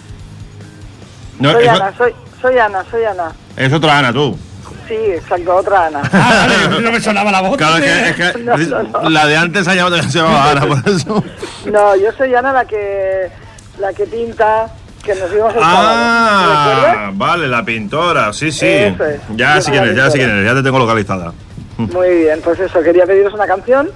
[1.39, 3.31] No, soy es, Ana, soy, soy Ana, soy Ana.
[3.55, 4.35] es otra Ana, tú.
[4.87, 6.01] Sí, exacto, otra Ana.
[6.11, 7.57] Ah, vale, no me sonaba la voz.
[7.57, 9.09] Claro, es que, es que No, no, no.
[9.11, 11.23] la de antes se llamaba, Ana, por eso.
[11.71, 13.29] No, yo soy Ana la que
[13.79, 14.65] la que pinta,
[15.03, 15.89] que nos vimos el sábado.
[15.93, 18.65] Ah, vale, la pintora, sí, sí.
[18.65, 19.21] Eso es.
[19.35, 20.41] Ya Yo sé soy quién la es, ya sé quién pintora.
[20.41, 21.33] es, ya te tengo localizada.
[21.93, 23.89] Muy bien, pues eso, quería pediros una canción.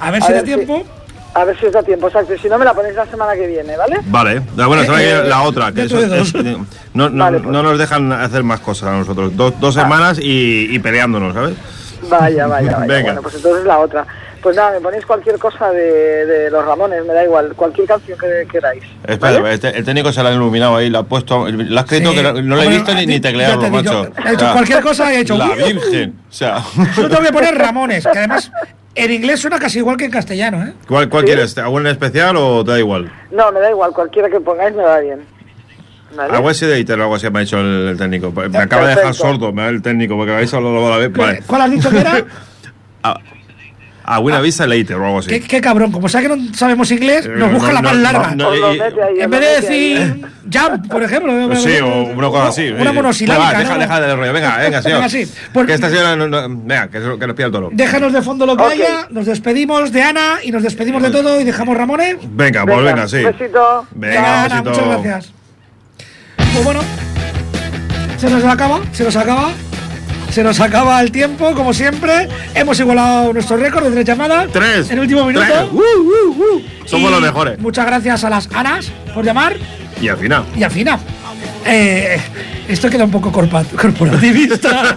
[0.00, 0.84] A ver A si da si- tiempo.
[1.36, 2.32] A ver si os da tiempo, exacto.
[2.40, 3.98] Si no, me la ponéis la semana que viene, ¿vale?
[4.06, 4.86] Vale, la- bueno, Eh,
[5.22, 6.34] que la otra, que eso es- dos.
[6.94, 7.50] no, no, Vale, pues.
[7.52, 9.36] no nos dejan hacer más cosas a nosotros.
[9.36, 11.56] Dos, dos semanas y, y peleándonos, ¿sabes?
[12.08, 12.78] Vaya, vaya, vaya.
[12.86, 13.02] Venga.
[13.02, 14.06] Bueno, pues entonces la otra.
[14.44, 18.18] Pues nada, me ponéis cualquier cosa de, de los Ramones, me da igual, cualquier canción
[18.18, 18.82] que queráis.
[19.08, 19.54] Espera, ¿vale?
[19.54, 22.16] este- el técnico se la ha iluminado ahí, la ha puesto, lo ha escrito Sí.
[22.18, 24.12] que no, no lo he visto ni, ni te teclearlo, he dicho, macho.
[24.22, 25.48] ha hecho cualquier cosa y ha hecho, La.
[25.54, 26.14] Virgen.
[26.28, 26.62] O sea,
[26.94, 28.52] Yo tengo que poner Ramones, que además
[28.94, 30.74] en inglés suena casi igual que en castellano, ¿eh?
[30.86, 31.26] ¿cuál, cuál ¿Sí?
[31.28, 31.56] quieres?
[31.56, 33.10] ¿Algún en especial o te da igual?
[33.30, 35.20] No, me da igual, cualquiera que pongáis me va bien.
[36.14, 36.34] ¿Vale?
[36.36, 38.30] Algo así de Iter o algo así me ha dicho el, el técnico.
[38.30, 41.12] Me acaba de dejar sordo me da el técnico porque habéis hablado a la vez.
[41.14, 41.42] Vale.
[41.46, 42.22] ¿Cuál has dicho que era?
[43.02, 43.18] A,
[44.06, 45.28] a Buena Vista Later o algo así.
[45.30, 47.94] ¿Qué, qué cabrón, como sabe que no sabemos inglés, nos Eh, busca no, la más
[47.94, 48.34] no, larga.
[48.36, 48.78] no, y- ahí,
[49.20, 51.32] en vez de decir jump, por ejemplo.
[51.56, 52.68] Sí, o una cosa así.
[52.68, 53.46] Una monosilábica.
[53.46, 53.80] Venga, deja, ¿no?
[53.80, 54.32] deja del rollo.
[54.34, 54.98] Venga, venga, señor.
[54.98, 55.32] Venga, sí.
[55.52, 56.16] Pues- que esta señora.
[56.16, 57.70] no- no- venga, que, que nos pida el toro.
[57.72, 61.40] Déjanos de fondo lo que haya, nos despedimos de Ana y nos despedimos de todo
[61.40, 62.16] y dejamos Ramones.
[62.28, 63.16] Venga, pues venga, sí.
[63.24, 63.86] Un besito.
[63.92, 64.70] Venga, Ana, besito.
[64.70, 65.32] muchas gracias.
[66.52, 66.80] Pues bueno,
[68.18, 69.50] se nos acaba, se nos acaba.
[70.34, 72.28] Se nos acaba el tiempo, como siempre.
[72.56, 74.48] Hemos igualado nuestro récord de tres llamadas.
[74.52, 74.90] Tres.
[74.90, 75.46] En el último minuto.
[75.46, 75.68] Tres.
[75.70, 76.62] Uh, uh, uh.
[76.86, 77.56] Somos Y los mejores.
[77.60, 79.54] Muchas gracias a las Anas por llamar.
[80.00, 80.44] Y al final.
[80.56, 80.98] Y al final,
[81.64, 82.20] eh,
[82.66, 84.96] esto queda un poco corporativista.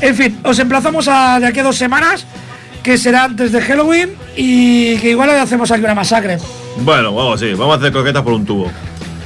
[0.00, 2.24] en fin, os emplazamos a de aquí a dos semanas,
[2.82, 6.38] que será antes de Halloween, y que igual le hacemos aquí una masacre.
[6.78, 7.52] Bueno, vamos, sí.
[7.52, 8.70] Vamos a hacer croquetas por un tubo.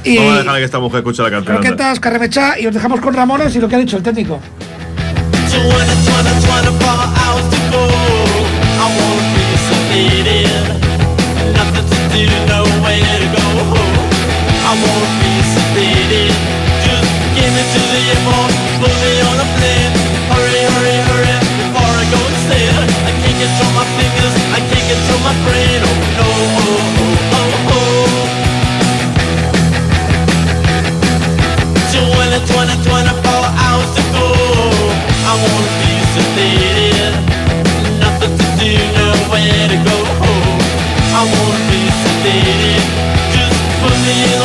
[0.03, 1.57] Y Vamos a dejar que esta mujer escuche la canción.
[1.57, 4.39] croquetas, carremecha, y os dejamos con Ramones y lo que ha dicho el técnico.
[5.53, 5.93] 20, 20,
[6.47, 7.83] 24 hours to go.
[8.79, 10.67] I wanna be sedated.
[11.55, 12.33] Nothing to do,
[35.41, 37.13] wanna be sedated.
[37.99, 39.97] Nothing to do, nowhere to go.
[41.19, 42.83] I wanna be sedated.
[43.33, 44.42] Just put me in.